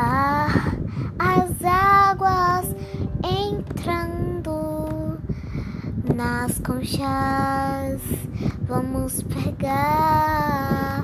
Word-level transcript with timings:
Ah, 0.00 0.46
as 1.18 1.50
águas 1.64 2.72
entrando 3.20 5.18
nas 6.14 6.60
conchas. 6.60 8.00
Vamos 8.68 9.24
pegar, 9.24 11.02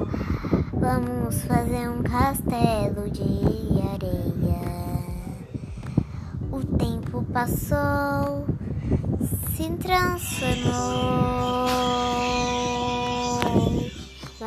vamos 0.73 1.43
fazer 1.43 1.89
um 1.89 2.05
castelo 2.05 3.11
de 3.11 3.83
areia. 3.83 4.63
O 6.53 6.65
tempo 6.79 7.25
passou, 7.33 8.47
se 9.57 9.71
transformou 9.71 11.64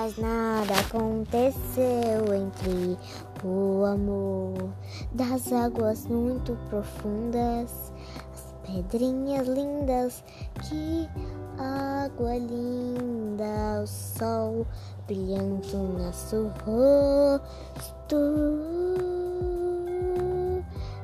mas 0.07 0.17
nada 0.17 0.73
aconteceu 0.79 2.33
entre 2.33 2.97
o 3.43 3.83
amor 3.83 4.69
das 5.11 5.51
águas 5.51 6.05
muito 6.05 6.57
profundas, 6.69 7.91
as 8.33 8.55
pedrinhas 8.65 9.47
lindas, 9.47 10.23
que 10.61 11.09
água 11.57 12.37
linda, 12.37 13.81
o 13.83 13.87
sol 13.87 14.65
brilhando 15.07 15.67
no 15.73 15.99
nosso 15.99 16.51
rosto, 16.63 18.15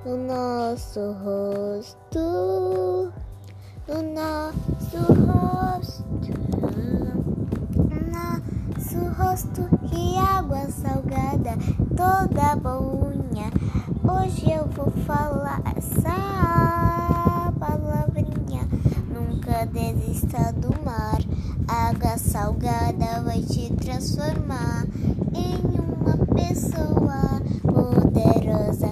no 0.05 0.17
nosso 0.17 1.11
rosto, 1.23 3.11
que 9.89 10.17
água 10.17 10.69
salgada, 10.69 11.57
toda 11.95 12.55
boinha. 12.55 13.51
Hoje 14.03 14.51
eu 14.51 14.67
vou 14.67 14.91
falar 15.05 15.61
essa 15.75 17.51
palavrinha. 17.59 18.67
Nunca 19.13 19.65
desista 19.65 20.53
do 20.53 20.69
mar. 20.83 21.19
Água 21.67 22.17
salgada 22.17 23.21
vai 23.23 23.41
te 23.41 23.73
transformar 23.73 24.85
em 25.33 25.59
uma 25.79 26.25
pessoa 26.33 27.41
poderosa. 27.63 28.89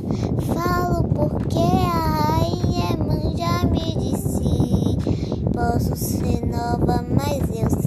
Falo 0.54 1.04
porque 1.10 1.60
a 1.60 2.40
rainha 2.40 2.98
mãe 2.98 3.36
já 3.38 3.66
me 3.66 3.96
disse. 3.98 4.98
Posso 5.54 5.96
ser 5.96 6.46
nova, 6.46 7.06
mas 7.10 7.50
eu 7.50 7.81